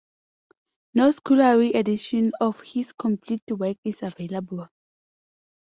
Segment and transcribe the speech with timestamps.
[0.95, 4.67] No scholarly edition of his complete works is available.